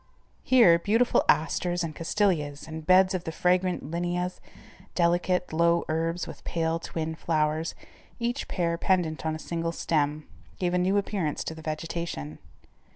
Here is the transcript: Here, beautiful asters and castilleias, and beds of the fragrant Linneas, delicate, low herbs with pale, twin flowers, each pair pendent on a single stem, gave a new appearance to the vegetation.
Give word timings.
Here, 0.41 0.79
beautiful 0.79 1.23
asters 1.29 1.83
and 1.83 1.95
castilleias, 1.95 2.67
and 2.67 2.87
beds 2.87 3.13
of 3.13 3.23
the 3.23 3.31
fragrant 3.31 3.91
Linneas, 3.91 4.39
delicate, 4.95 5.53
low 5.53 5.85
herbs 5.89 6.25
with 6.25 6.43
pale, 6.43 6.79
twin 6.79 7.13
flowers, 7.13 7.75
each 8.19 8.47
pair 8.47 8.75
pendent 8.79 9.27
on 9.27 9.35
a 9.35 9.37
single 9.37 9.71
stem, 9.71 10.27
gave 10.57 10.73
a 10.73 10.79
new 10.79 10.97
appearance 10.97 11.43
to 11.43 11.53
the 11.53 11.61
vegetation. 11.61 12.39